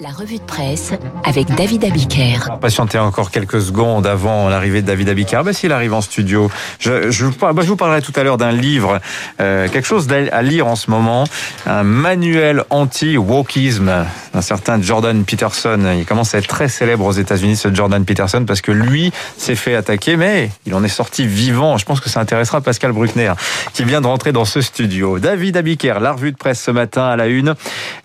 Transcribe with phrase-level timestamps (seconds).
[0.00, 0.92] La revue de presse
[1.24, 2.58] avec David Abiker.
[2.60, 5.42] Patientez encore quelques secondes avant l'arrivée de David Abiker.
[5.44, 6.50] Ben, s'il arrive en studio,
[6.84, 9.00] ben, je vous parlerai tout à l'heure d'un livre,
[9.40, 11.24] euh, quelque chose à lire en ce moment,
[11.66, 15.94] un manuel anti-wokisme d'un certain Jordan Peterson.
[15.96, 19.56] Il commence à être très célèbre aux États-Unis, ce Jordan Peterson, parce que lui s'est
[19.56, 21.76] fait attaquer, mais il en est sorti vivant.
[21.76, 23.32] Je pense que ça intéressera Pascal Bruckner,
[23.74, 25.18] qui vient de rentrer dans ce studio.
[25.18, 27.54] David Abiker, la revue de presse ce matin à la une.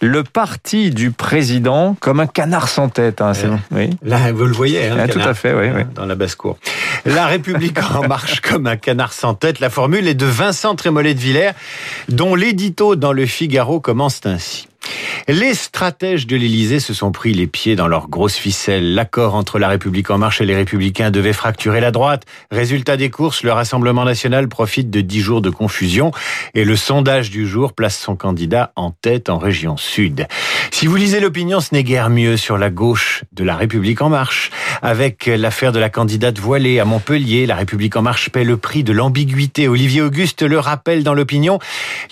[0.00, 3.20] Le parti du président comme un canard sans tête.
[3.20, 3.32] Hein,
[3.70, 3.90] oui.
[4.02, 5.82] Là, vous le voyez, hein, tout à fait, oui, oui.
[5.94, 6.58] dans la basse-cour.
[7.04, 9.60] La République en marche comme un canard sans tête.
[9.60, 11.52] La formule est de Vincent Trémollet de Villers,
[12.08, 14.65] dont l'édito dans le Figaro commence ainsi.
[15.28, 18.94] Les stratèges de l'Élysée se sont pris les pieds dans leurs grosses ficelles.
[18.94, 22.22] L'accord entre la République en marche et les Républicains devait fracturer la droite.
[22.52, 26.12] Résultat des courses, le Rassemblement national profite de dix jours de confusion
[26.54, 30.28] et le sondage du jour place son candidat en tête en région sud.
[30.70, 34.08] Si vous lisez l'opinion, ce n'est guère mieux sur la gauche de la République en
[34.08, 34.52] marche.
[34.80, 38.84] Avec l'affaire de la candidate voilée à Montpellier, la République en marche paie le prix
[38.84, 39.66] de l'ambiguïté.
[39.66, 41.58] Olivier Auguste le rappelle dans l'opinion.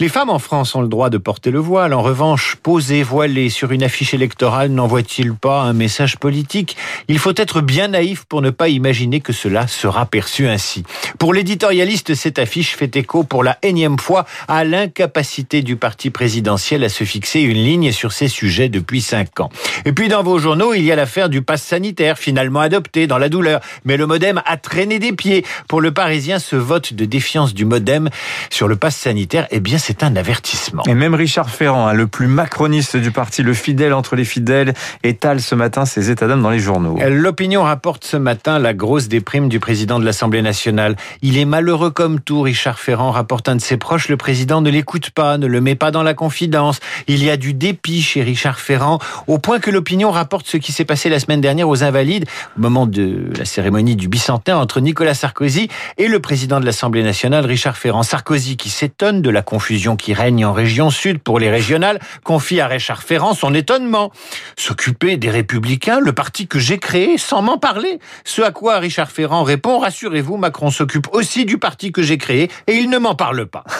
[0.00, 1.94] Les femmes en France ont le droit de porter le voile.
[1.94, 6.76] En revanche, poser voilé sur une affiche électorale n'envoie-t-il pas un message politique?
[7.06, 10.82] Il faut être bien naïf pour ne pas imaginer que cela sera perçu ainsi.
[11.18, 16.82] Pour l'éditorialiste, cette affiche fait écho pour la énième fois à l'incapacité du parti présidentiel
[16.82, 19.50] à se fixer une ligne sur ces sujets depuis cinq ans.
[19.84, 23.18] Et puis dans vos journaux, il y a l'affaire du pass sanitaire, finalement adopté dans
[23.18, 23.60] la douleur.
[23.84, 25.44] Mais le modem a traîné des pieds.
[25.68, 28.08] Pour le Parisien, ce vote de défiance du modem
[28.50, 30.82] sur le pass sanitaire, eh bien c'est un avertissement.
[30.86, 34.74] Et même Richard Ferrand, hein, le plus macroniste du parti Le Fidèle entre les fidèles
[35.02, 36.98] étale ce matin ses états d'âme dans les journaux.
[37.08, 40.96] L'opinion rapporte ce matin la grosse déprime du président de l'Assemblée nationale.
[41.22, 44.08] Il est malheureux comme tout, Richard Ferrand rapporte un de ses proches.
[44.08, 46.80] Le président ne l'écoute pas, ne le met pas dans la confidence.
[47.06, 50.72] Il y a du dépit chez Richard Ferrand, au point que l'opinion rapporte ce qui
[50.72, 54.80] s'est passé la semaine dernière aux Invalides, au moment de la cérémonie du bicentenaire entre
[54.80, 58.02] Nicolas Sarkozy et le président de l'Assemblée nationale, Richard Ferrand.
[58.02, 62.60] Sarkozy, qui s'étonne de la confusion qui règne en région sud pour les régionales, confie
[62.60, 64.12] à Richard Ferrand son étonnement.
[64.56, 67.98] S'occuper des Républicains, le parti que j'ai créé, sans m'en parler.
[68.24, 72.50] Ce à quoi Richard Ferrand répond, rassurez-vous, Macron s'occupe aussi du parti que j'ai créé
[72.66, 73.64] et il ne m'en parle pas.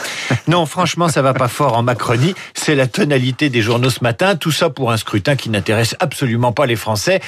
[0.48, 2.34] Non, franchement, ça va pas fort en Macronie.
[2.54, 4.36] C'est la tonalité des journaux ce matin.
[4.36, 7.20] Tout ça pour un scrutin qui n'intéresse absolument pas les Français.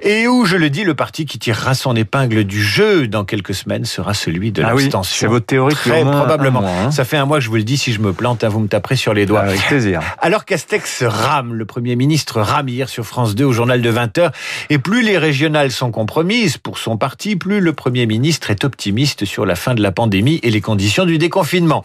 [0.00, 3.54] Et où, je le dis, le parti qui tirera son épingle du jeu dans quelques
[3.54, 5.16] semaines sera celui de ah l'abstention.
[5.16, 6.62] c'est votre théorie Très probablement.
[6.64, 6.90] Hein.
[6.90, 7.76] Ça fait un mois que je vous le dis.
[7.76, 9.40] Si je me plante, hein, vous me taperez sur les doigts.
[9.40, 10.00] Avec plaisir.
[10.20, 14.30] Alors Castex rame le Premier ministre Ramir sur France 2 au journal de 20h.
[14.70, 19.24] Et plus les régionales sont compromises pour son parti, plus le Premier ministre est optimiste
[19.24, 21.82] sur la fin de la pandémie et les conditions du déconfinement.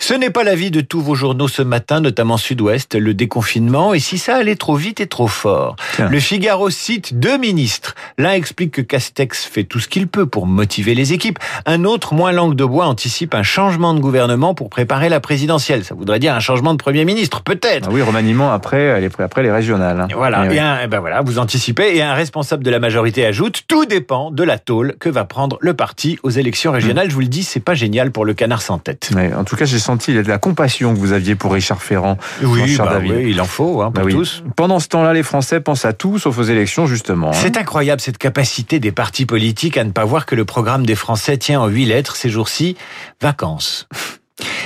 [0.00, 4.00] Ce n'est pas l'avis de tous vos journaux ce matin, notamment Sud-Ouest, le déconfinement, et
[4.00, 5.76] si ça allait trop vite et trop fort?
[5.98, 7.94] Le Figaro cite deux ministres.
[8.18, 11.38] L'un explique que Castex fait tout ce qu'il peut pour motiver les équipes.
[11.66, 15.84] Un autre, moins langue de bois, anticipe un changement de gouvernement pour préparer la présidentielle.
[15.84, 17.88] Ça voudrait dire un changement de Premier ministre, peut-être.
[17.90, 20.00] Ah oui, remaniement après les après les régionales.
[20.00, 20.08] Hein.
[20.14, 21.96] Voilà, et, un, ben voilà, vous anticipez.
[21.96, 25.58] Et un responsable de la majorité ajoute tout dépend de la tôle que va prendre
[25.60, 27.10] le parti aux élections régionales.
[27.10, 29.10] Je vous le dis, c'est pas génial pour le canard sans tête.
[29.36, 32.18] en tout cas, j'ai senti de la compassion que vous aviez pour Richard Ferrand.
[32.42, 34.42] Oui, bah oui il en faut hein, pour bah tous.
[34.56, 37.30] Pendant ce temps-là, les Français pensent à tout sauf aux élections, justement.
[37.30, 37.34] Hein.
[37.34, 40.94] C'est incroyable cette capacité des partis politiques à ne pas voir que le programme des
[40.94, 42.76] Français tient en huit lettres ces jours-ci
[43.20, 43.88] vacances.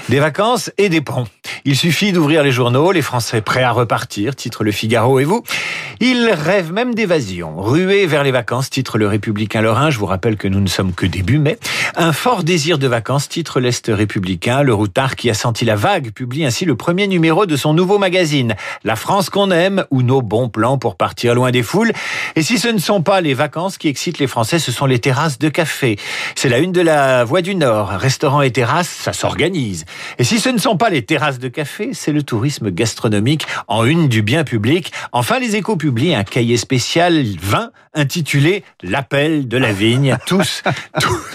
[0.09, 1.27] Des vacances et des ponts.
[1.69, 5.43] Il suffit d'ouvrir les journaux, les Français prêts à repartir, titre Le Figaro et vous?
[5.99, 7.61] Ils rêvent même d'évasion.
[7.61, 9.91] Rués vers les vacances, titre Le Républicain Lorrain.
[9.91, 11.59] Je vous rappelle que nous ne sommes que début mai.
[11.97, 14.63] Un fort désir de vacances, titre l'Est républicain.
[14.63, 17.99] Le routard qui a senti la vague publie ainsi le premier numéro de son nouveau
[17.99, 18.55] magazine.
[18.85, 21.93] La France qu'on aime ou nos bons plans pour partir loin des foules.
[22.37, 25.01] Et si ce ne sont pas les vacances qui excitent les Français, ce sont les
[25.01, 25.99] terrasses de café.
[26.37, 27.89] C'est la une de la Voix du Nord.
[27.89, 29.85] Restaurants et terrasses, ça s'organise.
[30.19, 33.87] Et si ce ne sont pas les terrasses de café, c'est le tourisme gastronomique en
[33.87, 34.93] une du bien public.
[35.13, 40.19] Enfin, les échos publient un cahier spécial 20 intitulé L'appel de la vigne.
[40.27, 40.63] Tous,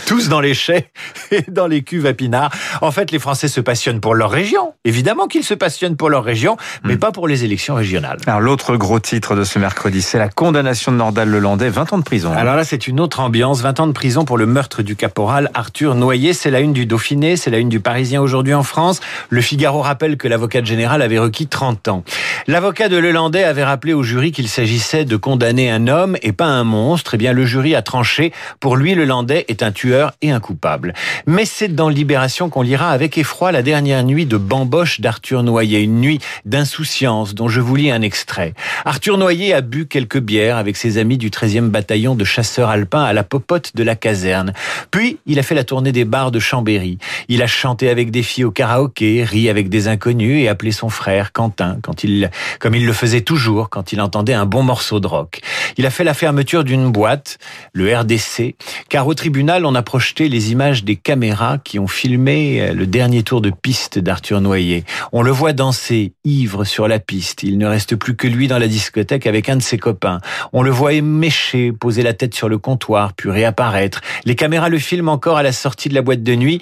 [0.05, 0.91] tous, dans les chais
[1.31, 2.51] et dans les cuves à pinard.
[2.81, 4.73] En fait, les Français se passionnent pour leur région.
[4.85, 6.99] Évidemment qu'ils se passionnent pour leur région, mais hmm.
[6.99, 8.19] pas pour les élections régionales.
[8.27, 11.97] Alors, l'autre gros titre de ce mercredi, c'est la condamnation de Nordal Lelandais, 20 ans
[11.97, 12.31] de prison.
[12.31, 13.61] Alors là, c'est une autre ambiance.
[13.61, 16.33] 20 ans de prison pour le meurtre du caporal Arthur Noyer.
[16.33, 18.99] C'est la une du Dauphiné, c'est la une du Parisien aujourd'hui en France.
[19.29, 22.03] Le Figaro rappelle que l'avocat général avait requis 30 ans.
[22.47, 26.45] L'avocat de Lelandais avait rappelé au jury qu'il s'agissait de condamner un homme et pas
[26.45, 27.13] un monstre.
[27.13, 28.33] Eh bien, le jury a tranché.
[28.59, 30.93] Pour lui, Lelandais est un tueur et un coupable.
[31.27, 35.81] Mais c'est dans Libération qu'on lira avec effroi la dernière nuit de bamboche d'Arthur Noyer,
[35.81, 38.53] une nuit d'insouciance dont je vous lis un extrait.
[38.85, 43.03] Arthur Noyer a bu quelques bières avec ses amis du 13e bataillon de chasseurs alpins
[43.03, 44.53] à la popote de la caserne.
[44.89, 46.97] Puis, il a fait la tournée des bars de Chambéry.
[47.27, 51.31] Il a chanté avec des filles au karaoké, ri avec des et appelé son frère
[51.31, 52.29] Quentin quand il
[52.59, 55.41] comme il le faisait toujours quand il entendait un bon morceau de rock.
[55.77, 57.37] Il a fait la fermeture d'une boîte,
[57.73, 58.55] le RDC,
[58.89, 62.87] car au tribunal, on a projeté les images des caméras qui ont filmé euh, le
[62.87, 64.83] dernier tour de piste d'Arthur Noyer.
[65.11, 67.43] On le voit danser, ivre sur la piste.
[67.43, 70.19] Il ne reste plus que lui dans la discothèque avec un de ses copains.
[70.53, 74.01] On le voit éméché, poser la tête sur le comptoir, puis réapparaître.
[74.25, 76.61] Les caméras le filment encore à la sortie de la boîte de nuit.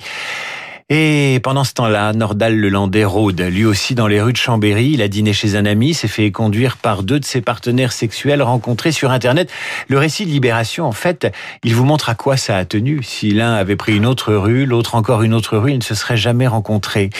[0.91, 4.89] Et pendant ce temps-là, Nordal Lelandais rôde, lui aussi dans les rues de Chambéry.
[4.93, 8.41] Il a dîné chez un ami, s'est fait conduire par deux de ses partenaires sexuels
[8.41, 9.51] rencontrés sur Internet.
[9.87, 11.31] Le récit de Libération, en fait,
[11.63, 13.03] il vous montre à quoi ça a tenu.
[13.03, 15.93] Si l'un avait pris une autre rue, l'autre encore une autre rue, ils ne se
[15.93, 17.11] seraient jamais rencontrés.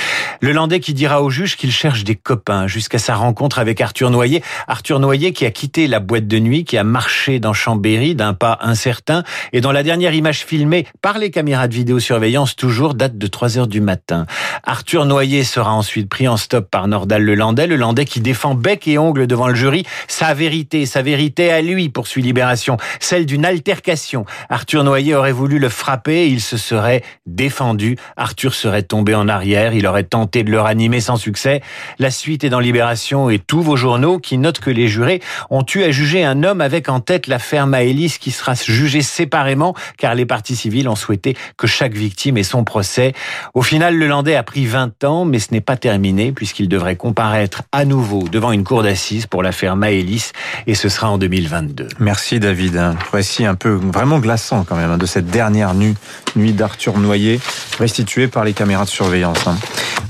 [0.42, 4.42] Lelandais qui dira au juge qu'il cherche des copains jusqu'à sa rencontre avec Arthur Noyer.
[4.68, 8.34] Arthur Noyer qui a quitté la boîte de nuit, qui a marché dans Chambéry d'un
[8.34, 9.24] pas incertain
[9.54, 13.59] et dont la dernière image filmée par les caméras de vidéosurveillance toujours date de 3
[13.60, 14.26] heures du matin.
[14.64, 18.88] Arthur Noyer sera ensuite pris en stop par Nordal Lelandais, le Landais qui défend bec
[18.88, 23.46] et ongle devant le jury sa vérité, sa vérité à lui, poursuit Libération, celle d'une
[23.46, 24.26] altercation.
[24.50, 29.74] Arthur Noyer aurait voulu le frapper, il se serait défendu, Arthur serait tombé en arrière,
[29.74, 31.62] il aurait tenté de le ranimer sans succès.
[32.00, 35.66] La suite est dans Libération et tous vos journaux qui notent que les jurés ont
[35.76, 40.16] eu à juger un homme avec en tête l'affaire Maëlys qui sera jugée séparément car
[40.16, 43.14] les parties civiles ont souhaité que chaque victime ait son procès.
[43.54, 46.96] Au final, le Landais a pris 20 ans, mais ce n'est pas terminé puisqu'il devrait
[46.96, 50.34] comparaître à nouveau devant une cour d'assises pour l'affaire Maëlys
[50.68, 51.88] et ce sera en 2022.
[52.00, 52.78] Merci David.
[52.78, 55.96] Un récit un peu vraiment glaçant quand même hein, de cette dernière nuit,
[56.36, 57.40] nuit d'Arthur Noyer,
[57.80, 59.48] restituée par les caméras de surveillance.
[59.48, 59.58] Hein.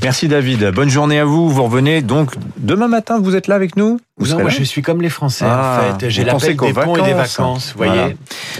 [0.04, 0.72] Merci David.
[0.72, 1.50] Bonne journée à vous.
[1.50, 3.20] Vous revenez donc demain matin.
[3.20, 4.00] Vous êtes là avec nous?
[4.20, 6.10] Vous non, moi je suis comme les Français en Ah, fait.
[6.10, 7.38] J'ai vous la pensez paix qu'aux des ponts et des vacances.
[7.38, 7.92] vacances, vous voyez.
[7.94, 8.08] Voilà.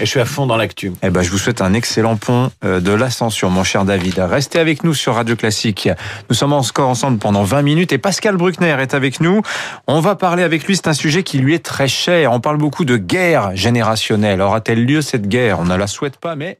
[0.00, 0.92] je suis à fond dans l'actu.
[1.02, 4.18] Eh ben, je vous souhaite un excellent pont euh, de l'ascension, mon cher David.
[4.18, 5.88] Restez avec nous sur Radio Classique.
[6.28, 9.42] Nous sommes encore ensemble pendant 20 minutes et Pascal Bruckner est avec nous.
[9.86, 10.76] On va parler avec lui.
[10.76, 12.32] C'est un sujet qui lui est très cher.
[12.32, 14.40] On parle beaucoup de guerre générationnelle.
[14.40, 15.60] Aura-t-elle lieu cette guerre?
[15.60, 16.58] On ne la souhaite pas, mais